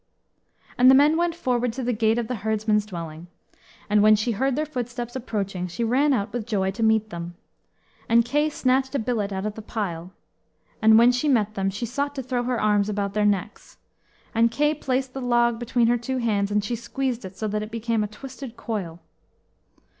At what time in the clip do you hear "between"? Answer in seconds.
15.59-15.85